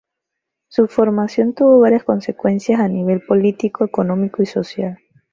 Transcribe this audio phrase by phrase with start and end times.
[0.67, 4.97] Su formación tuvo varias consecuencias a nivel político, económico y social.